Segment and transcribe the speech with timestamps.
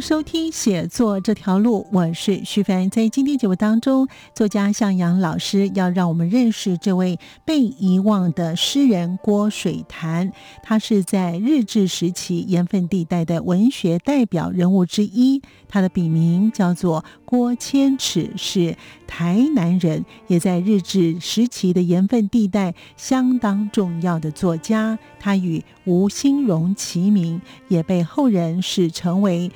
[0.00, 2.88] 收听写作这条路，我是徐凡。
[2.88, 10.32] 在今天节目当中，作家向阳老师要让我们认识这位被遗忘的诗人郭水潭。
[10.62, 15.42] 他是在日治时期盐分地带的文学代表人物之一。
[15.68, 24.98] 他的笔名叫做郭千尺，是台南人，也在日治时期的盐分地带相当重要的作家。
[25.18, 29.50] 他与吴兴荣齐名，也被后人视成为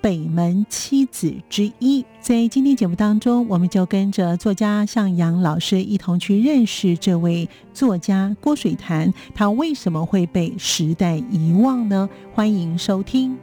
[0.00, 2.04] 北门七子之一。
[2.20, 12.08] 在今天节目当中，我们就跟着作家向阳老师一同去认识这位作家郭水潭，他为什么会被时代遗忘呢？
[12.34, 13.36] 欢迎收听。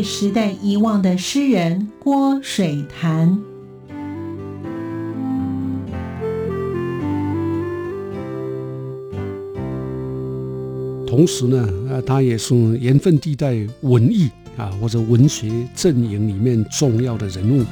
[0.00, 3.38] 被时代遗忘的诗人郭水潭。
[11.06, 17.62] 同时呢，啊，他也是盐分地带文艺啊或者文学阵营里面重要的人物。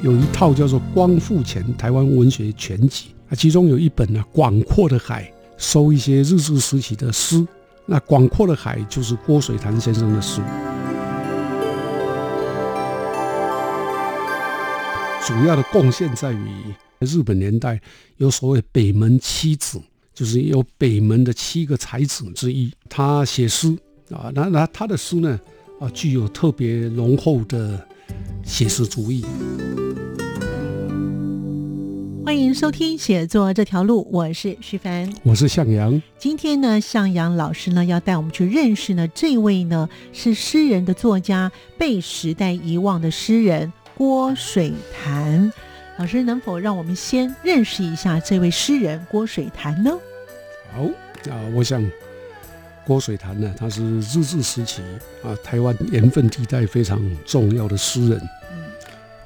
[0.00, 5.24] 有一套叫做《光复前台湾文学全集》，啊，其中有一本呢，《广阔的海》。
[5.64, 7.44] 收一些日治时期的诗，
[7.86, 10.42] 那广阔的海就是郭水潭先生的诗。
[15.26, 16.46] 主要的贡献在于
[16.98, 17.80] 日本年代
[18.18, 19.80] 有所谓北门七子，
[20.12, 22.70] 就是有北门的七个才子之一。
[22.90, 23.74] 他写诗
[24.10, 25.40] 啊，那那他的诗呢
[25.80, 27.88] 啊，具有特别浓厚的
[28.44, 29.24] 写实主义。
[32.24, 36.02] 欢迎收听写作这条路，我是徐凡，我是向阳。
[36.18, 45.52] 今天呢，向阳老师呢要带我们去认识呢这位呢是诗人的作家，被时代遗忘的诗人郭水潭。
[45.98, 49.90] 老师能否让我们先认识一下这位诗人郭水潭呢？
[50.72, 50.82] 好
[51.30, 51.84] 啊，我想
[52.86, 54.80] 郭水潭呢，他是日治时期
[55.22, 58.20] 啊台湾盐分地带非常重要的诗人。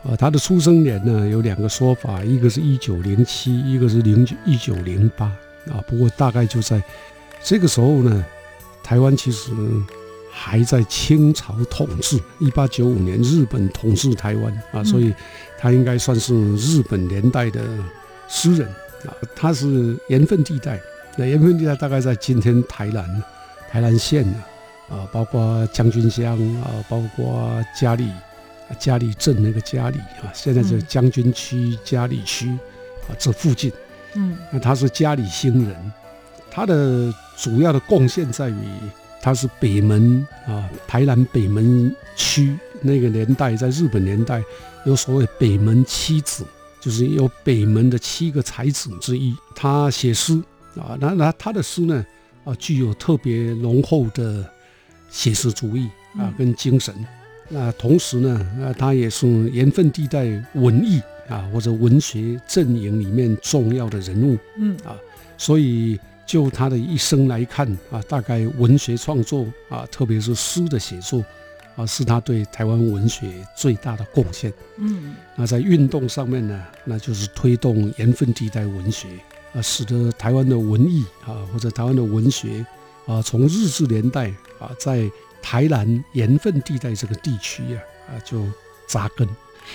[0.04, 5.26] 呃，他的出生年呢有两个说法，一个是一九零七，一个是零一九零八
[5.66, 5.82] 啊。
[5.88, 6.80] 不过大概就在
[7.42, 8.24] 这个时候呢，
[8.82, 9.50] 台湾其实
[10.30, 15.12] 还在清朝统治，一八九五年日本统治台湾啊，所以
[15.58, 17.60] 他应该算是日本年代的
[18.28, 18.68] 诗人
[19.04, 19.10] 啊。
[19.34, 20.80] 他是盐分地带，
[21.16, 23.22] 那盐分地带大概在今天台南
[23.68, 24.24] 台南县
[24.88, 28.08] 啊，啊，包括将军乡啊，包括嘉义。
[28.78, 32.48] 嘉里镇那个嘉里啊，现在是将军区嘉里区
[33.08, 33.72] 啊，这附近。
[34.14, 35.92] 嗯，那他是嘉里兴人，
[36.50, 38.56] 他的主要的贡献在于
[39.20, 44.42] 他是北门啊，台南北门区那个年代，在日本年代
[44.84, 46.44] 有所谓北门七子，
[46.80, 49.36] 就是有北门的七个才子之一。
[49.54, 50.42] 他写诗
[50.76, 52.04] 啊，那那他的诗呢
[52.44, 54.44] 啊，具有特别浓厚的
[55.10, 56.94] 写实主义啊，跟精神。
[57.48, 64.96] 那同时呢，那他也是盐分地带文艺啊或者文学阵营里面重要的人物，嗯啊，
[65.36, 71.24] 所以就他的一生来看啊，大概文学创作啊，特别是诗的写作
[71.74, 74.52] 啊，是他对台湾文学最大的贡献。
[74.76, 79.08] 嗯，那在运动上面呢，那就是推动盐分地带文学
[79.54, 82.64] 啊，使得台湾的文艺啊或者台湾的文学
[83.06, 84.28] 啊，从日治年代
[84.58, 85.10] 啊在
[85.50, 88.44] 台南盐分地带这个地区呀，啊，就
[88.86, 89.26] 扎根。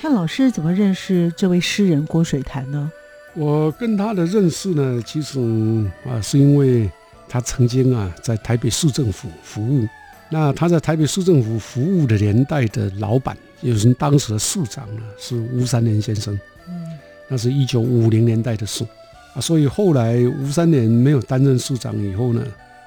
[0.03, 2.91] 那老师怎么认识这位诗人郭水潭呢？
[3.33, 5.39] 我跟他的认识呢，其实
[6.07, 6.87] 啊，是因为
[7.27, 9.87] 他曾经啊在台北市政府服务。
[10.29, 16.39] 那他在台北市政府服务的年代的老板，也就是当时的市长呢，是吴三连先生。
[16.67, 18.85] 嗯，那是一九五零年代的事
[19.33, 19.41] 啊。
[19.41, 22.45] 所以后来吴三连没有担任市长以后呢，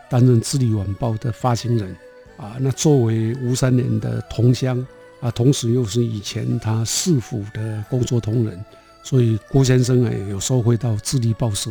[0.09, 1.97] 担任《智利晚报》的发行人。
[2.37, 4.85] 啊，那作为吴三连的同乡
[5.21, 8.63] 啊，同时又是以前他市府的工作同仁，
[9.03, 11.71] 所以郭先生啊有时候会到智利报社。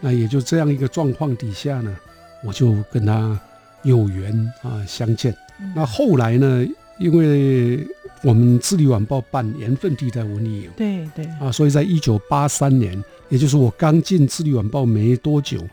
[0.00, 1.96] 那也就这样一个状况底下呢，
[2.44, 3.40] 我就跟他
[3.82, 5.34] 有缘啊相见。
[5.74, 6.66] 那后来呢，
[6.98, 7.86] 因为
[8.22, 15.66] 我们智利晚报办盐分地带文艺营，对对啊，所以在一九八三年，也就是我刚进智利晚报没多久，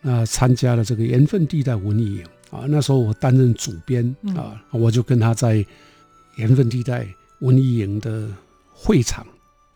[0.00, 5.64] 那参加了这个盐分地带文艺营啊，那时候我担任主编啊，我就跟他在
[6.36, 7.06] 盐分地带
[7.40, 8.28] 文艺营的
[8.72, 9.26] 会场，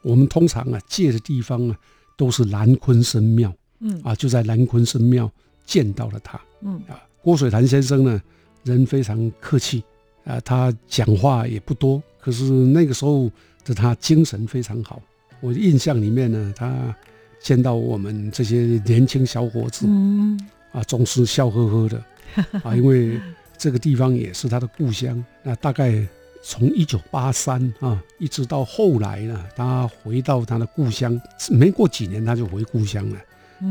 [0.03, 1.77] 我们通常啊借的地方啊
[2.17, 3.53] 都是南昆生庙。
[3.85, 5.29] 嗯啊，就在南昆生庙
[5.67, 6.41] 见到了他。
[6.61, 8.23] 嗯啊，郭水潭先生呢，
[8.63, 9.83] 人非常客气
[10.25, 13.29] 啊，他讲话也不多，可是那个时候
[13.65, 15.03] 的他精神非常好。
[15.41, 16.95] 我印象里面呢，他
[17.43, 20.39] 见到我们这些年轻小伙子，嗯
[20.71, 22.01] 啊，总是笑呵呵的
[22.65, 23.21] 啊，因为
[23.57, 25.23] 这个地方也是他的故乡。
[25.43, 26.07] 那大概
[26.43, 31.21] 从一九八三啊，一直到后来呢，他回到他的故乡，
[31.51, 33.17] 没过几年他就回故乡了。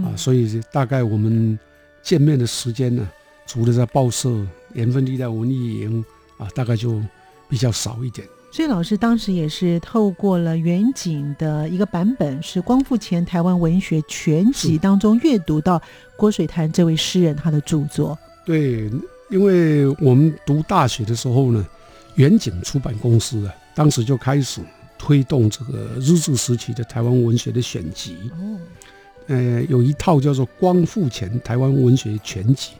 [0.05, 1.59] 啊，所以大概我们
[2.01, 3.05] 见面的时间呢，
[3.45, 4.29] 除了在报社、
[4.73, 6.03] 盐分地带文艺营
[6.37, 7.01] 啊，大概就
[7.49, 8.25] 比较少一点。
[8.53, 15.81] 所以老师当时也是透过了远景的一个版本，是光复前台湾文学全集当中阅读到
[16.17, 18.17] 郭水潭这位诗人他的著作。
[18.45, 18.89] 对，
[19.29, 21.65] 因为我们读大学的时候呢，
[22.15, 24.61] 远景出版公司啊，当时就开始
[24.97, 28.17] 推动这个日治时期的台湾文学的选集。
[28.31, 28.57] 哦。
[29.27, 32.71] 呃，有一套叫做《光复前台湾文学全集》，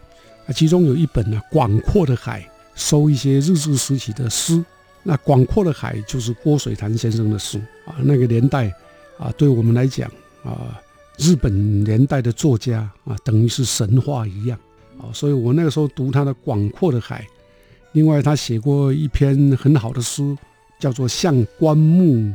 [0.50, 2.42] 啊，其中有一本呢，《广阔的海》，
[2.76, 4.62] 收一些日治时期的诗。
[5.04, 7.96] 那《广阔的海》就是郭水潭先生的诗啊。
[8.02, 8.74] 那个年代
[9.18, 10.12] 啊，对我们来讲
[10.44, 10.82] 啊，
[11.18, 14.60] 日本年代的作家啊，等于是神话一样
[15.02, 15.10] 啊。
[15.14, 17.22] 所以我那个时候读他的《广阔的海》，
[17.94, 20.24] 另外他写过一篇很好的诗，
[20.80, 22.34] 叫做《向棺木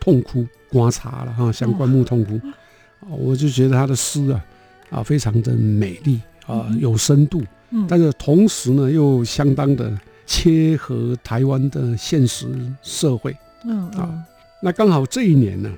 [0.00, 2.34] 痛哭》，观察了哈，《向棺木痛哭》。
[3.00, 4.44] 啊，我就觉得他的诗啊，
[4.90, 12.46] 啊，非常的美丽啊，有深度，嗯，但是同时呢，又相当的切合台湾的现实
[12.82, 13.34] 社会，
[13.64, 14.18] 嗯啊，
[14.60, 15.72] 那刚好这一年呢，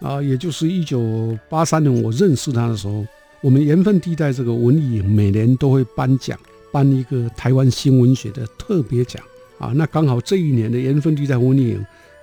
[0.00, 3.06] 啊，也就是一九八三年我认识他的时候，
[3.42, 6.38] 我们盐分地带这个文艺每年都会颁奖，
[6.70, 9.22] 颁一个台湾新文学的特别奖，
[9.58, 11.78] 啊，那刚好这一年的盐分地带文艺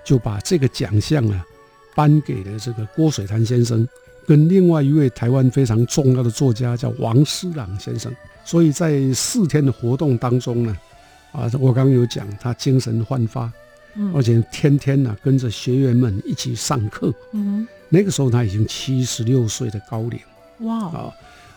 [0.06, 1.46] 就把这个奖项啊，
[1.96, 3.88] 颁给了这个郭水潭先生。
[4.28, 10.78] 跟另外一位台湾非常重要的作家叫王思朗先生，所以在四天的活动当中呢，
[11.32, 13.50] 啊，我刚刚有讲他精神焕发，
[13.96, 20.20] 嗯，而且天天呢跟着学员们一起上课，嗯，那个时候他已经七十六岁的高龄，
[20.60, 21.14] 哇，啊，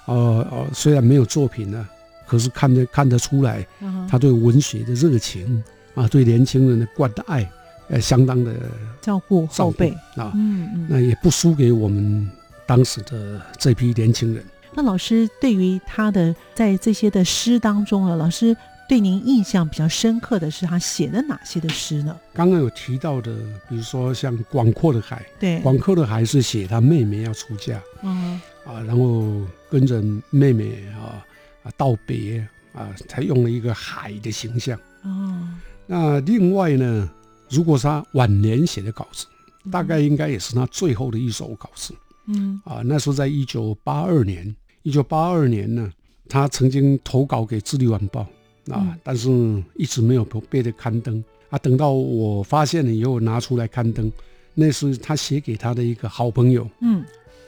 [0.06, 0.14] 呃
[0.50, 1.88] 呃，虽然没有作品呢，
[2.26, 3.66] 可是看得看得出来，
[4.08, 5.62] 他对文学的热情
[5.94, 7.50] 啊，对年轻人的关爱，
[7.88, 8.54] 呃，相当的
[9.00, 9.90] 照顾后辈。
[10.16, 12.30] 啊，嗯嗯，那也不输给我们。
[12.66, 14.44] 当时的这批年轻人，
[14.76, 18.56] 那老师对于他的在这些的诗当中啊，老师
[18.88, 22.16] 对您印象比较深刻的是他写的哪些的诗呢？
[22.32, 23.34] 刚刚有提到的，
[23.68, 29.40] 比如说像《广阔的海》，对，《广阔的海》是写他妹妹要出嫁，嗯啊，然后
[29.70, 31.24] 跟着妹妹啊
[31.62, 34.78] 啊道别啊，才用了一个海的形象。
[35.02, 35.48] 哦，
[35.86, 37.10] 那另外呢，
[37.48, 39.26] 如果是他晚年写的稿子，
[39.70, 41.94] 大概应该也是他最后的一首稿子。
[42.26, 45.90] 嗯啊，那时候在一九八二年，一九八二年呢，
[46.28, 48.24] 他曾经投稿给《智利晚报》
[48.72, 49.28] 啊，但是
[49.74, 51.58] 一直没有被的刊登啊。
[51.58, 54.12] 等到我发现了以后，拿出来刊登，
[54.54, 57.02] 那是他写给他的一个好朋友，嗯，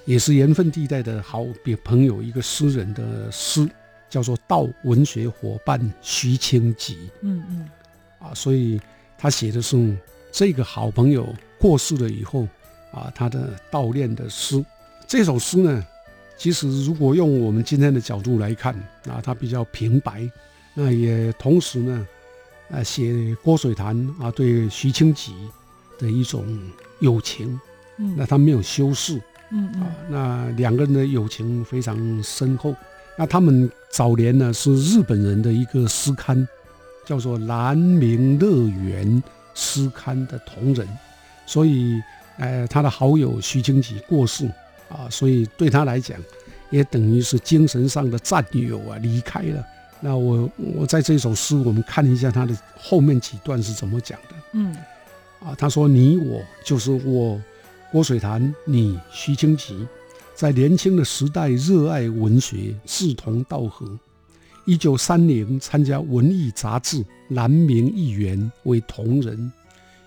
[0.04, 3.68] 也是盐分地带的好别朋友，一个诗人的诗，
[4.08, 6.94] 叫做《道文学伙伴徐清吉》。
[7.20, 7.68] 嗯嗯，
[8.18, 8.80] 啊，所以
[9.16, 9.96] 他写的是
[10.32, 12.48] 这个好朋友过世了以后
[12.92, 14.64] 啊，他的悼念的诗。
[15.06, 15.86] 这首诗呢，
[16.36, 18.74] 其实如果用我们今天的角度来看，
[19.08, 20.28] 啊，它比较平白，
[20.74, 22.06] 那也同时呢，
[22.70, 25.32] 啊，写郭水潭啊对徐清吉
[25.98, 26.58] 的一种
[27.00, 27.60] 友情，
[27.98, 29.20] 嗯，那他没有修饰，
[29.52, 32.74] 嗯嗯，啊，那两个人的友情非常深厚。
[33.16, 36.48] 那他们早年呢是日本人的一个诗刊，
[37.04, 39.22] 叫做《南明乐园
[39.54, 40.88] 诗刊》的同仁，
[41.46, 42.00] 所以，
[42.38, 44.50] 呃，他的好友徐清吉过世。
[44.88, 46.18] 啊，所以对他来讲，
[46.68, 49.64] 也等于是精神上的战友啊，离开了。
[50.00, 54.34] 那我我在这首诗，我们看一下他的后面几段是怎么讲的。
[54.52, 54.76] 嗯，
[55.42, 57.40] 啊，他说：“你我就是我，
[57.92, 59.86] 郭水潭，你徐清吉，
[60.34, 63.86] 在年轻的时代热爱文学，志同道合。
[64.64, 69.52] 一九三零参加文艺杂志《南明议员》为同仁，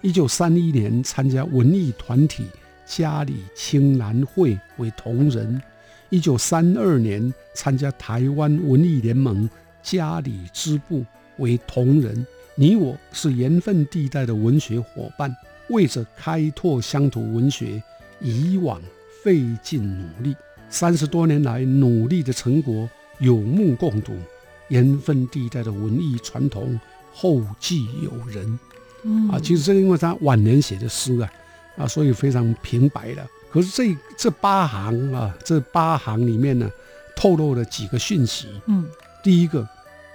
[0.02, 2.48] 一九三一年参加文艺团体
[2.88, 5.62] 嘉里青兰会为同仁，
[6.10, 9.48] 一九三二年参加台湾文艺联盟
[9.84, 11.06] 嘉里支部
[11.38, 12.26] 为同仁。
[12.56, 15.32] 你我是盐分地带的文学伙伴，
[15.70, 17.82] 为着开拓乡土文学，
[18.20, 18.82] 以往
[19.24, 20.36] 费尽努力。
[20.70, 24.14] 三十多年来努力的成果，有目共睹。
[24.70, 26.80] 盐分地带的文艺传统
[27.14, 28.60] 后继有人。
[29.04, 31.32] 嗯啊，其实这个因为他晚年写的诗啊，
[31.78, 33.24] 啊，所以非常平白的。
[33.52, 36.68] 可是这这八行啊，这八行里面呢，
[37.16, 38.48] 透露了几个讯息。
[38.66, 38.86] 嗯，
[39.24, 39.62] 第一个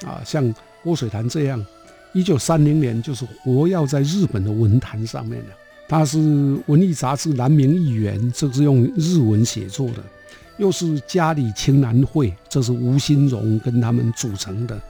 [0.04, 0.52] 啊，像
[0.82, 1.64] 郭水潭这样，
[2.12, 5.46] 一九三零年就是活跃在日本的文坛上面的。
[5.88, 6.18] 他是
[6.66, 10.02] 文艺杂志南明议员，这是用日文写作的，
[10.56, 14.80] 又是家里青南会，这是吴新荣跟他们组成的。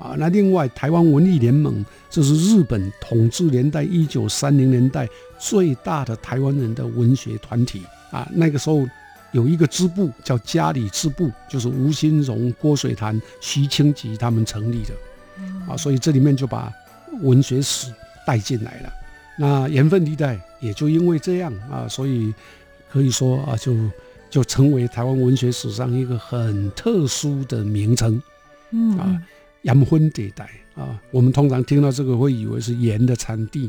[0.00, 5.08] 啊，那另外台湾文艺联盟，这是日本统治年代一九三零年代
[5.38, 8.28] 最大的台湾人的文学团体啊。
[8.32, 8.84] 那个时候
[9.30, 14.94] 有一个支部叫家里支部，就是吴新荣、郭水潭、徐清吉他们成立的。
[15.68, 16.72] 啊，所以这里面就把
[17.22, 17.92] 文学史
[18.26, 18.92] 带进来了。
[19.38, 22.32] 那盐分地带也就因为这样啊，所以
[22.90, 23.74] 可以说啊，就
[24.28, 28.22] 就成为台湾文学史上一个很特殊的名称。
[28.70, 29.22] 嗯啊。
[29.62, 33.68] 盐分地带啊，我们通常听到这个会以为是盐的产地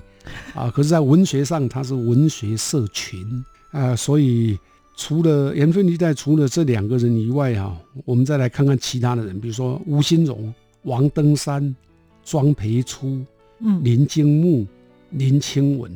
[0.55, 4.57] 啊，可是，在文学上它是文学社群啊，所以
[4.95, 11.75] 除了盐分地带，除了这两个人以外啊，我们再来看看其他的人，比如说吴新荣、王登山、
[12.23, 13.25] 庄培初、
[13.59, 14.65] 嗯、林经木、
[15.11, 15.91] 林清文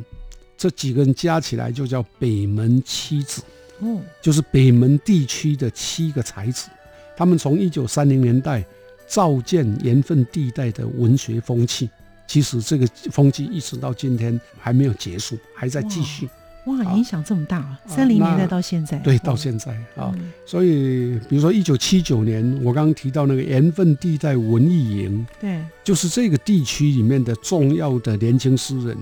[0.58, 3.42] 这几个人加起来就叫北门七子，
[3.80, 6.70] 哦，就是北门地区的七个才子，
[7.18, 8.66] 他们从一九三零年代。
[9.08, 11.88] 造建盐分地带的文学风气，
[12.28, 16.28] 其实这个风气一直到今天还没有结束，还在继续。
[16.66, 17.80] 哇，影响这么大啊！
[17.88, 20.14] 三零年代到现在，对，到现在啊。
[20.46, 28.98] 所以，比如说一九七九年，我刚刚提到那个盐分地带文艺营，对，就是这个地区里面的重要的年轻诗人，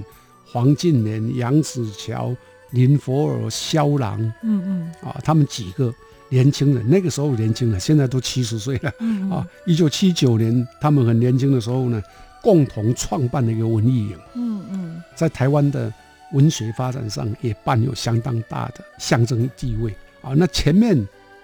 [0.46, 2.36] 黄敬年、杨子乔、
[2.72, 5.94] 林佛尔、萧郎，嗯嗯，啊，他们几个。
[6.30, 8.92] 年轻人那个时候年轻人，现在都七十岁了
[9.30, 9.46] 啊！
[9.68, 12.02] 一九七九年，他们很年轻的时候呢，
[12.42, 14.18] 共同创办了一个文艺营。
[14.34, 15.94] 嗯嗯，在台湾的
[16.34, 20.34] 文学发展上也伴有相当大的象征地位啊。
[20.36, 20.96] 那前面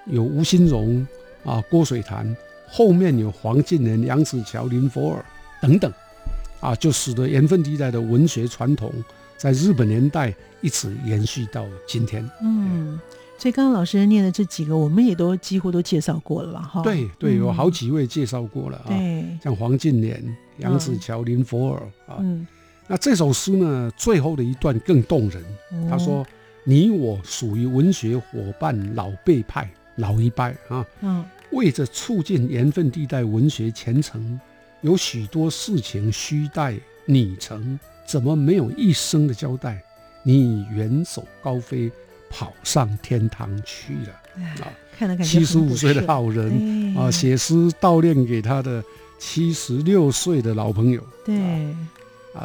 [0.06, 1.08] 有吴新荣
[1.46, 2.36] 啊、郭水潭，
[2.68, 5.26] 后面有黄敬年、杨子乔、林佛尔
[5.62, 5.92] 等等
[6.60, 8.92] 啊，就使得盐分地带的文学传统
[9.38, 12.30] 在日本年代一直延续到今天。
[12.42, 13.00] 嗯。
[13.38, 16.62] 所以刚刚老师念的这几个，我们也都几乎都介绍过了吧？
[16.62, 18.88] 哈，对对，有好几位介绍过了啊。
[18.90, 20.22] 对，像黄敬年、
[20.58, 22.18] 杨子乔、林佛尔啊。
[22.20, 22.46] 嗯。
[22.90, 25.42] 那这首诗呢，最后的一段更动人。
[25.90, 26.26] 他说
[26.66, 30.86] ：“你我属于文学伙伴老辈派老一辈啊。
[31.02, 31.24] 嗯。
[31.52, 34.40] 为着促进盐分地带文学前程，
[34.82, 39.82] 有许多事情需待你成，怎么没有一声的交代？
[40.24, 41.90] 你远走高飞。”
[42.32, 44.14] 跑上天堂去了
[44.62, 45.18] 啊！
[45.24, 48.84] 七十五岁的老人啊，写诗悼念给他的
[49.18, 51.04] 七十六岁的老朋友。
[51.26, 51.76] 对啊，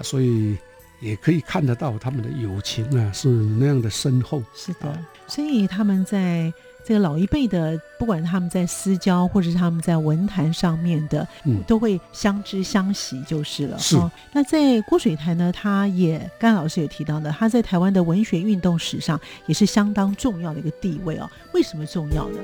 [0.03, 0.57] 所以
[1.01, 4.43] 也可以看得到他们的友情啊，是那样的深厚。
[4.55, 6.53] 是的，所以他们在。
[6.87, 13.79] 这个老一辈的，不管他们在私交或者是他们在文坛上面的，嗯，都会相知相惜就是了。
[13.79, 13.97] 是。
[14.35, 21.27] 那在郭水潭呢，他也甘老师也提到的，他在台湾的文学运动史上也是相当重要的一个地位哦。
[21.55, 22.39] 为什么重要呢？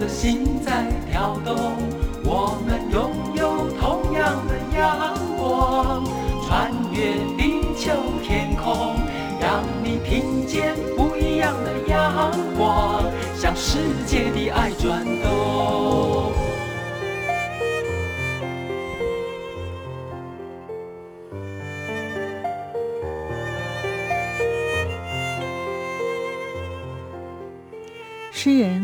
[0.00, 1.76] 的心在跳动，
[2.24, 6.02] 我们拥有同样的阳光。
[6.48, 7.92] 穿越地球
[8.24, 8.96] 天空，
[9.38, 13.04] 让你听见不一样的阳光，
[13.36, 16.49] 向世界的爱转动。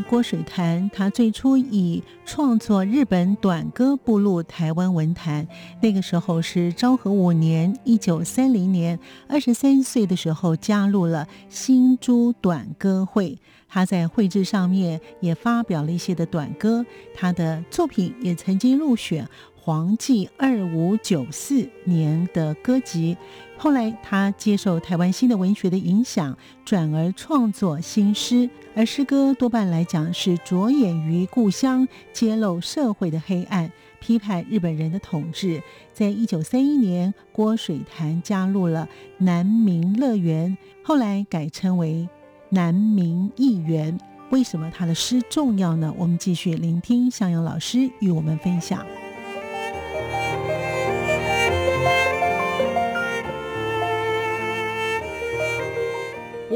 [0.09, 5.47] 郭水潭，他最初以创作日本短歌步入台湾文坛。
[5.83, 8.99] 那个时候是昭和五年，一九三零年，
[9.29, 13.37] 二十三岁的时候加入了新珠短歌会。
[13.69, 19.29] 他在绘制上面也发表了一些的短歌，他的作品也曾经入选。
[19.55, 23.17] 黄记二五九四年的歌集。
[23.59, 28.49] 后来，他接受台湾新的文学的影响，转而创作新诗。
[28.75, 35.63] 而诗歌多半来讲是着眼于故乡，揭露社会的黑暗，批判日本人的统治。
[35.95, 38.87] 在一九三一年，郭水潭加入了
[39.19, 42.07] 南明乐园，后来改称为
[42.51, 43.99] 南明艺园。
[44.31, 45.95] 为什么他的诗重要呢？
[45.97, 48.85] 我们继续聆听向阳老师与我们分享。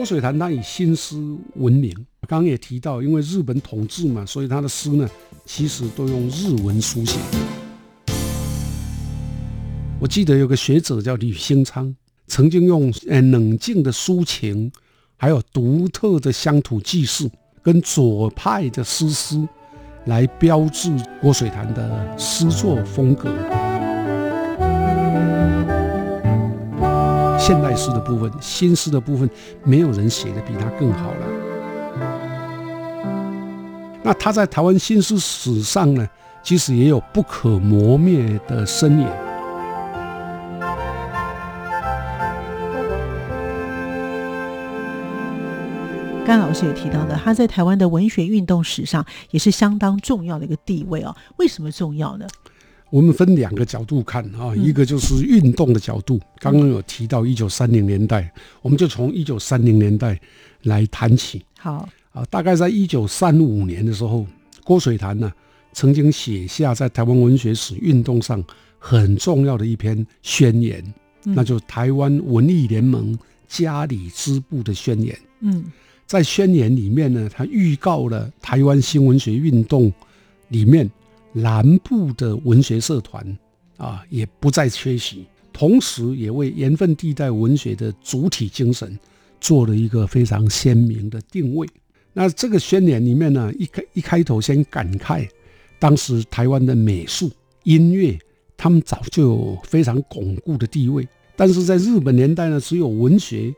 [0.00, 1.14] 郭水潭他以新诗
[1.56, 1.94] 闻名，
[2.26, 5.06] 刚刚也提到，因为日本统治嘛，所以他的诗呢，
[5.44, 7.18] 其实都用日文书写。
[10.00, 11.94] 我记得有个学者叫吕兴昌，
[12.28, 14.72] 曾经用呃冷静的抒情，
[15.18, 17.30] 还有独特的乡土记事，
[17.62, 19.46] 跟左派的诗诗，
[20.06, 20.90] 来标志
[21.20, 23.30] 郭水潭的诗作风格。
[27.50, 29.28] 现代诗的部分，新诗的部分，
[29.64, 31.26] 没有人写的比他更好了。
[34.04, 36.08] 那他在台湾新诗史上呢，
[36.44, 39.08] 其实也有不可磨灭的身影。
[46.24, 51.16] 甘老师也提到的，他在台湾的文学运动史上也是相当重要的一个地位哦。
[51.38, 52.28] 为什么重要呢？
[52.90, 56.20] 我们分两个角度看啊，一个就是运动的角度。
[56.40, 58.32] 刚刚有提到一九三零年代，
[58.62, 60.20] 我们就从一九三零年代
[60.64, 61.40] 来谈起。
[61.56, 64.26] 好啊，大概在一九三五年的时候，
[64.64, 65.32] 郭水潭呢
[65.72, 68.42] 曾经写下在台湾文学史运动上
[68.78, 70.82] 很重要的一篇宣言，
[71.22, 73.16] 那就是台湾文艺联盟
[73.46, 75.16] 家里支部的宣言。
[75.38, 75.64] 嗯，
[76.06, 79.92] 在宣言里面呢，他预告了台湾新文学运动
[80.48, 80.90] 里面。
[81.32, 83.24] 南部的文学社团
[83.76, 88.98] 啊，也不再缺席，同时也为盐分地带文学的主体精神
[89.40, 91.66] 做了一个非常鲜明的定位。
[92.12, 95.28] 那这个宣言里面呢，一开一开头先感慨，
[95.78, 97.30] 当时台湾的美术、
[97.62, 98.18] 音乐，
[98.56, 103.54] 他们早就有非常巩固的地位，但是在日本年代呢，只有文学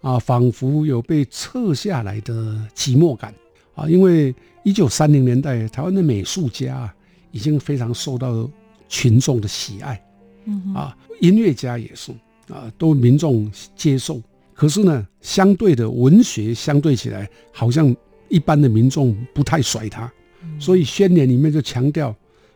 [0.00, 2.32] 啊，仿佛有被撤下来的
[2.74, 3.34] 寂寞感
[3.74, 6.90] 啊，因为一九三零年代台湾的美术家。
[7.36, 8.48] 已经非常受到
[8.88, 10.02] 群众的喜爱，
[10.46, 12.10] 嗯啊，音乐家也是
[12.48, 14.22] 啊，都民众接受。
[14.54, 17.94] 可是呢，相对的文学相对起来，好像
[18.30, 20.10] 一般的民众不太甩他。
[20.58, 22.14] 所以宣言里面就强调，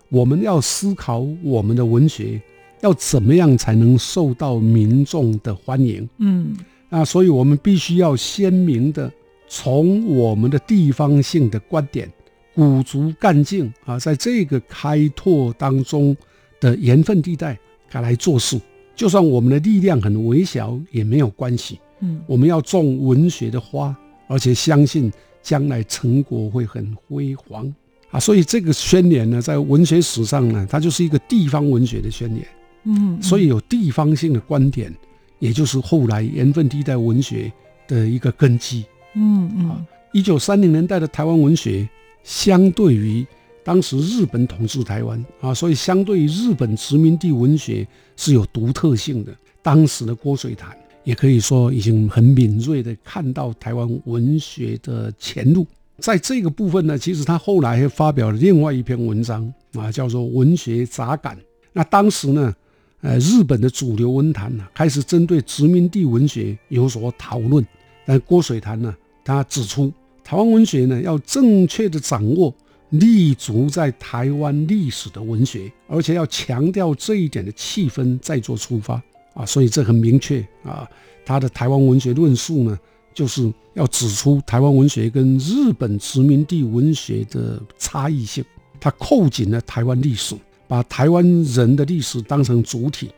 [0.08, 2.40] 我们要思考我们的文学
[2.80, 6.08] 要怎么样才能受到民众的欢迎。
[6.16, 6.56] 嗯，
[6.88, 9.12] 啊，所以我们必须要鲜明的
[9.46, 12.10] 从我们的地方性的观点。
[12.54, 16.16] 鼓足干劲啊，在这个开拓当中
[16.58, 17.58] 的盐分地带，
[17.88, 18.60] 该来做事。
[18.96, 21.78] 就算我们的力量很微小，也没有关系。
[22.00, 25.10] 嗯，我们要种文学的花，而且相信
[25.42, 27.72] 将来成果会很辉煌
[28.10, 28.20] 啊。
[28.20, 32.46] 所以这个宣言呢，在文学史上呢，它就是一个地方文学的宣言。
[32.84, 34.94] 嗯，所以有地方性的观点，
[35.38, 37.50] 也就是后来盐分地带文学
[37.86, 38.84] 的一个根基。
[39.14, 41.88] 嗯嗯，一九三零年代的台湾文学。
[42.22, 43.26] 相对于
[43.62, 49.32] 当时日本统治台湾啊，所以相对于日本殖民地文学是有独特性的。
[49.62, 55.66] 当时的郭水潭也可以说已经很敏锐的看到台湾文学的前路。
[55.98, 61.36] 在这个部分呢，其实他后来还发表了另外一篇文章啊，叫做《文学杂感》。
[61.74, 62.54] 那当时呢，
[63.02, 67.64] 呃，日本的主流文坛呢开始针对殖民地文学有所讨论，
[68.06, 69.92] 但郭水潭呢，他指出。
[70.30, 72.54] 台湾文学呢，要正确的掌握
[72.90, 79.02] 立足在台湾历史的文学，而且要强调这一点的气氛再做出发
[79.34, 80.88] 啊，所以这很明确啊。
[81.26, 82.78] 他的台湾文学论述呢，
[83.12, 88.44] 就是要指出台湾文学跟日本殖民地文学的差异性。
[88.78, 90.36] 他扣紧了台湾历史，
[90.68, 93.10] 把台湾人的历史当成主体，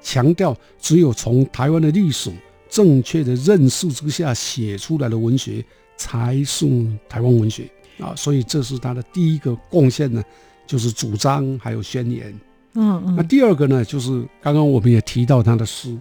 [0.00, 2.30] 强调只有从台湾的历史
[2.68, 5.64] 正确的认识之下写出来的文学。
[6.00, 6.66] 才是
[7.10, 10.24] 台湾文学啊，所以这是他的第一个贡献呢，
[10.66, 12.32] 就是主张还有宣言。
[12.72, 13.14] 嗯嗯。
[13.14, 15.94] 那第二个呢，就是刚刚我们也提到他的诗，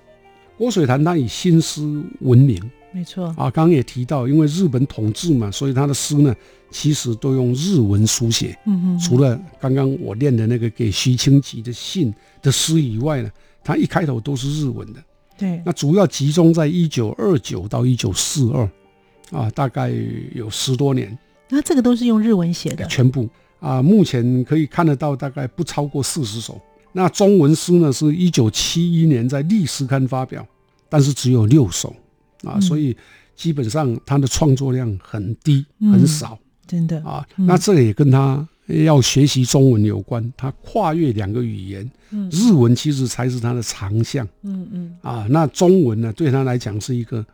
[0.58, 1.82] 郭水潭他以新诗
[2.22, 2.58] 闻名。
[2.94, 6.34] 没错啊，刚刚也提到，因为日本统治嘛，所以他的诗呢，
[6.72, 8.58] 其实都用日文书写。
[8.66, 9.00] 嗯嗯。
[9.00, 13.30] 除了刚刚我念的那个给徐清吉的信的诗以外呢，
[13.62, 15.04] 他一开头都是日文的。
[15.38, 15.62] 对。
[15.66, 18.68] 那主要集中在一九二九到一九四二。
[19.32, 19.92] 啊，大概
[20.34, 21.18] 有十多年，
[21.50, 23.28] 那这个都是用日文写的，全部。
[23.60, 26.60] 啊，目前可以看得到，大概不超过四十首。
[26.94, 30.48] 那中文诗呢，是一九七一年在《历史刊》发表，
[30.88, 31.94] 但是只有六首。
[32.44, 32.96] 啊，所以
[33.36, 37.04] 基本上他的创作量很低，很少，真的。
[37.04, 37.28] 啊。
[37.36, 41.92] 那这也跟他要学习中文有关，他跨越两个语言，
[42.32, 44.96] 日文其实才是他的长项，嗯嗯。
[45.02, 47.26] 啊，那中文呢，对他来讲是一个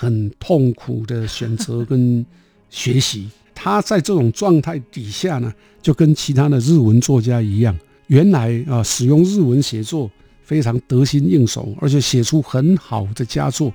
[0.00, 2.24] 很痛苦的选择跟
[2.70, 3.28] 学习。
[3.54, 10.10] 他在这种状态底下呢，就跟其他的日文作家一样，原来啊使用日文写作
[10.42, 13.70] 非常得心应手，而且写出很好的佳作。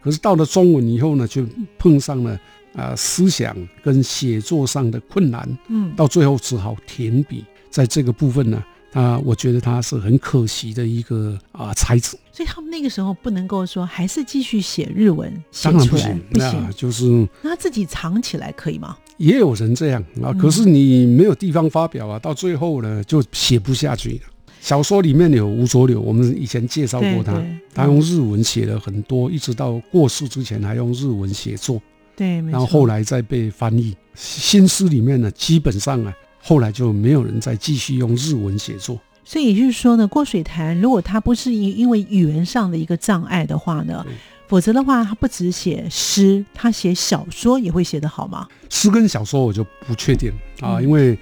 [0.00, 1.44] 可是到了中文以后呢，就
[1.76, 2.38] 碰上了
[2.76, 7.44] 啊思想跟写作上的困难，嗯，到最后只好停笔。
[7.70, 8.62] 在这个部分呢。
[8.94, 17.04] 啊，我觉得他是很可惜的一个啊才子，所以他们那个时候不能够说还是继续写日文，写出来不行，就是
[17.42, 18.96] 那他自己藏起来可以吗？
[19.16, 24.20] 也有人这样啊，可是你没有地方发表啊，到最后呢就写不下去了。
[24.60, 31.82] 小说里面有吴浊流，我们以前介绍过他，他用日文写了很多，一直到过世之前还用日文写作，
[32.16, 36.14] 对，然后后来再被翻译新诗里面呢，基本上啊。
[36.46, 44.04] 后来就没有人再继续用日文写作，所以也就是说呢，过水潭如果他不是因因为语言上的一个障碍的话呢，
[44.46, 48.46] 否则的话他不只写诗，他写小说也会写得好吗？
[48.68, 50.30] 诗跟小说我就不确定
[50.60, 51.18] 啊，因为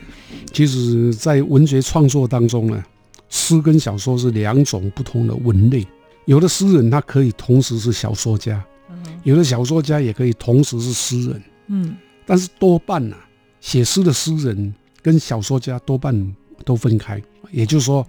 [0.52, 2.82] 其实，在文学创作当中呢，
[3.28, 5.86] 诗跟小说是两种不同的文类。
[6.24, 8.60] 有的诗人他可以同时是小说家，
[9.22, 11.94] 有的小说家也可以同时是诗人，嗯，
[12.26, 13.16] 但是多半呢，
[13.60, 14.74] 写诗的诗人。
[15.02, 16.34] 跟小说家多半
[16.64, 18.06] 都分开，也就是说，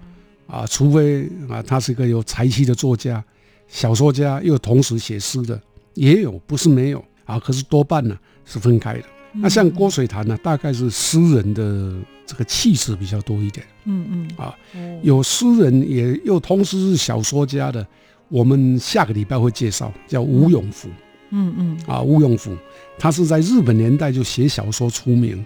[0.47, 3.23] 啊，除非啊，他是一个有才气的作家，
[3.67, 5.59] 小说家又同时写诗的，
[5.95, 7.39] 也有，不是没有啊。
[7.39, 9.03] 可是多半呢是分开的。
[9.35, 13.65] 那像郭水潭呢，大概是诗人的这个气质比较多一点。
[13.85, 14.31] 嗯嗯。
[14.37, 14.55] 啊，
[15.01, 17.83] 有诗人也又同时是小说家的，
[18.29, 20.87] 我们下个礼拜会介绍，叫吴永福。
[21.31, 21.79] 嗯嗯。
[21.87, 22.55] 啊，吴永福，
[22.99, 25.43] 他是在日本年代就写小说出名。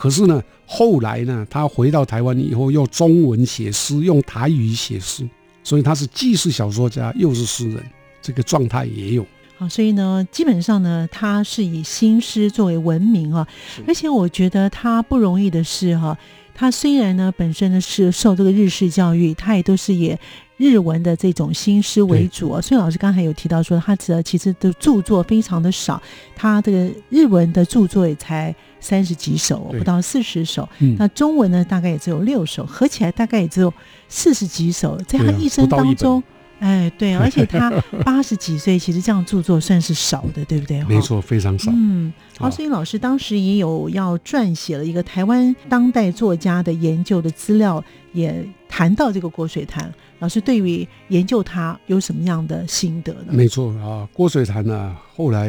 [0.00, 5.28] 可是呢，后来呢，他回到台湾以后，用中文写诗，用台语写诗，
[5.62, 7.84] 所以他是既是小说家又是诗人，
[8.22, 9.26] 这个状态也有。
[9.58, 13.46] 啊，所以呢，基本上呢，他是以新诗作为闻名啊。
[13.86, 16.16] 而且我觉得他不容易的是哈，
[16.60, 20.14] 他虽然呢本身呢是受这个日式教育，他也都是以
[20.58, 22.60] 日文的这种新诗为主。
[22.60, 26.02] 所以老师刚才有提到说，他的其实的著作非常的少，
[26.36, 28.54] 他这个日文的著作也才。
[28.82, 30.66] 三十几首，不到四十首。
[30.96, 33.70] 那中文呢，大概也只有六首，合起来大概也只有
[34.08, 34.96] 四十几首。
[35.06, 36.22] 在他一生当中，
[36.60, 37.70] 哎，对， 而且他
[38.04, 40.82] 八十几岁，其实这样著作算是少的，对不对？
[40.84, 41.72] 没错，非常少。
[41.74, 49.92] 嗯，好，所以老师当时也有要撰写了一个台湾当代作家的研究的资料，也谈到这个郭水潭。
[50.20, 53.32] 老师对于研究他有什么样的心得呢？
[53.32, 55.48] 没错啊，郭水潭呢，后来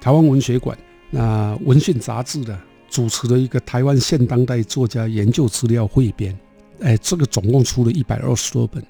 [0.00, 0.78] 台湾文学馆。
[1.12, 2.56] 那文讯杂志的
[2.88, 6.38] 主持了一个台湾现当代作家研究资料汇编，
[6.82, 8.80] 哎，这个总共出了一百二十多本。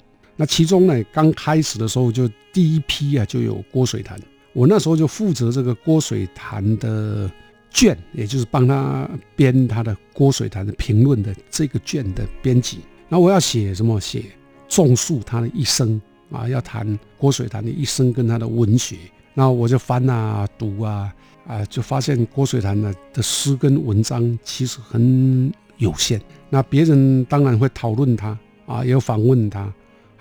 [0.41, 4.19] 那其中呢，刚开始的时候就第一批啊，就有郭水潭。
[4.53, 7.29] 我那时候就负责这个郭水潭的
[7.69, 12.79] 卷，也就是帮他编他的郭水潭的评论的这个卷的编辑。
[13.07, 14.01] 那我要写什么？
[14.01, 14.23] 写
[14.67, 16.01] 重述他的一生
[16.31, 18.97] 啊，要谈郭水潭的一生跟他的文学。
[19.35, 21.13] 那我就翻啊，读啊。
[21.45, 26.19] 啊，就发现郭水潭的的诗跟文章其实很有限。
[26.49, 29.71] 那别人当然会讨论他啊，也有访问他，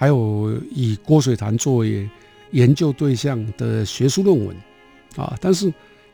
[0.01, 2.09] 还有以郭水潭作为
[2.53, 4.57] 研究对象的学术论文
[5.15, 5.37] 啊。
[5.39, 5.67] 但是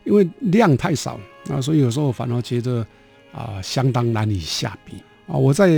[0.03, 1.17] 因为量太少
[1.49, 2.85] 啊，所以有时候反而觉得
[3.31, 4.95] 啊，相当难以下笔
[5.25, 5.37] 啊。
[5.37, 5.71] 我在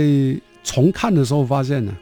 [0.64, 1.96] 重看的时候发现呢，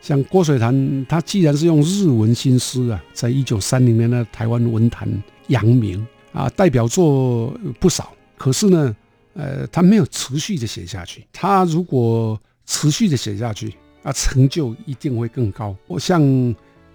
[0.00, 5.08] 像郭水潭，他既然是用日文新诗啊，在一九三零年的台湾文坛
[5.46, 6.04] 扬名。
[6.32, 8.96] 啊，代表作不少，可是呢，
[9.34, 11.22] 呃，他没有持续的写下去。
[11.30, 13.70] 他如果持续的写下去，
[14.02, 15.76] 啊，成就一定会更高。
[15.86, 16.20] 我像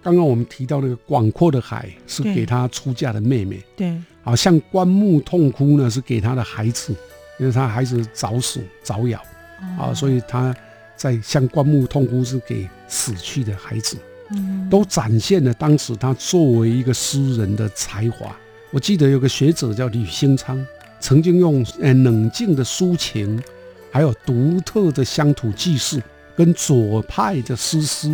[0.02, 3.62] 刚刚我们提到那个广阔的海，是给他出嫁的妹妹。
[3.76, 6.94] 对，好像棺木痛哭呢，是给他的孩子，
[7.38, 9.18] 因为他孩子早死早夭，
[9.78, 10.54] 啊，所以他
[10.96, 13.96] 在向棺木痛哭是给死去的孩子，
[14.30, 18.36] 嗯，都展现了当时他作为一个诗人的才华。
[18.70, 20.64] 我记得有个学者叫吕兴昌，
[21.00, 23.42] 曾经用呃冷静的抒情，
[23.90, 26.02] 还有独特的乡土记事，
[26.38, 28.08] 跟左派的诗诗，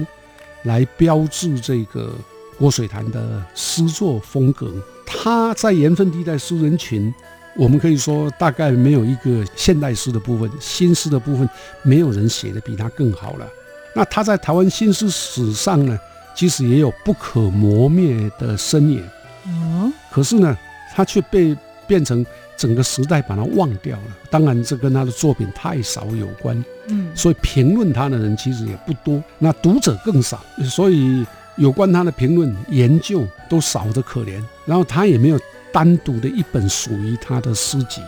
[0.62, 2.10] 来标志这个
[2.58, 4.72] 郭水潭的诗作风格。
[5.04, 7.14] 他在盐分地带诗人群，
[7.54, 11.46] 我们可以说大概没有一个现代诗的部分、新诗的部分，
[11.82, 13.46] 没有人写的比他更好了。
[13.94, 15.98] 那他在台湾新诗史上呢，
[16.34, 19.04] 其实也有不可磨灭的身影。
[19.46, 20.56] 嗯，可是呢，
[20.94, 21.54] 他却被
[21.86, 22.24] 变成
[22.56, 24.16] 整个时代把他忘掉了。
[24.30, 26.64] 当然，这跟他的作品太少有关。
[26.88, 31.24] 嗯，所以评论他的人其实也不多，那读者更少，所以
[31.56, 34.42] 有关他的评论研究都少得可怜。
[34.66, 35.38] 然后他也没有
[35.72, 38.00] 单独的一本属于他的诗集。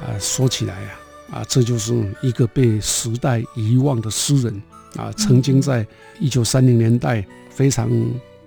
[0.00, 0.88] 啊，说起来呀，
[1.30, 4.62] 啊，这就是一个被时代遗忘的诗人
[4.96, 5.86] 啊，曾经在
[6.18, 7.90] 一九三零年代非常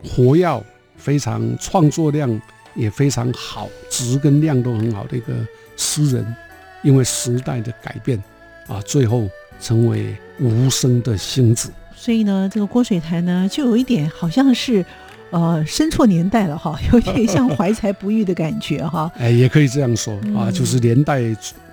[0.04, 0.64] 活跃、
[0.98, 2.42] 非常创作量
[2.76, 5.34] 也非常好，值跟量都很好的一个
[5.78, 6.36] 诗人，
[6.82, 8.22] 因为时代的改变
[8.68, 11.70] 啊，最后成为无声的星子。
[11.96, 14.86] 所以呢，这个郭水潭呢，就有一点好像是。
[15.34, 19.12] 呃，生错年代了哈，有点 像怀才不遇的感觉哈。
[19.18, 21.22] 哎，也可以这样说啊，就是年代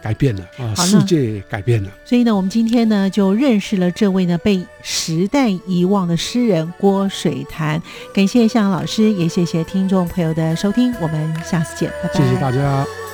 [0.02, 1.90] 改变了啊，世界改变了。
[2.06, 7.80] 所以呢，我们今天呢就认识了这位呢被时代遗忘的诗人郭水潭。
[8.14, 12.14] 感谢向阳老师，也谢谢听众朋友的收听，我们下次见，拜拜。
[12.14, 13.09] 谢谢大家。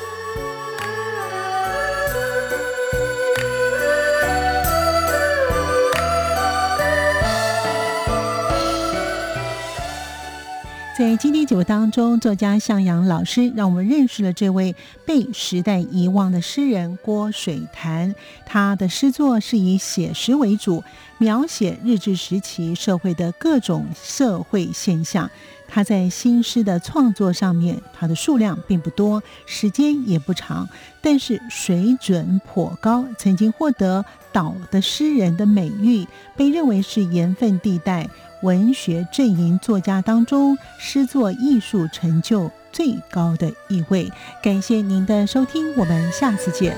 [10.96, 18.14] 在今天节目当中，作家向阳老师让我们认识了这位被时代遗忘的诗人郭水潭。
[18.46, 20.82] 他的诗作是以写实为主，
[21.18, 25.30] 描写日治时期社会的各种社会现象。
[25.76, 30.66] 他在新诗的创作上面，他的数量并不多，时间也不长，
[31.02, 38.08] 但是水准颇高，曾经获得“岛的诗人”的美誉，被认为是盐分地带。
[38.42, 44.10] 文学阵营作家当中，诗作艺术成就最高的一位。
[44.42, 46.74] 感谢您的收听，我们下次见。